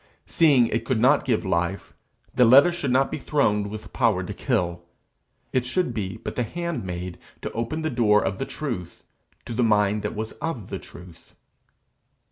Seeing 0.25 0.65
it 0.69 0.83
could 0.83 0.99
not 0.99 1.25
give 1.25 1.45
life, 1.45 1.93
the 2.33 2.43
letter 2.43 2.71
should 2.71 2.89
not 2.89 3.11
be 3.11 3.19
throned 3.19 3.67
with 3.69 3.93
power 3.93 4.23
to 4.23 4.33
kill; 4.33 4.81
it 5.53 5.63
should 5.63 5.93
be 5.93 6.17
but 6.17 6.33
the 6.35 6.41
handmaid 6.41 7.19
to 7.43 7.51
open 7.51 7.83
the 7.83 7.91
door 7.91 8.19
of 8.25 8.39
the 8.39 8.45
truth 8.47 9.03
to 9.45 9.53
the 9.53 9.61
mind 9.61 10.01
that 10.01 10.15
was 10.15 10.31
of 10.31 10.71
the 10.71 10.79
truth. 10.79 11.35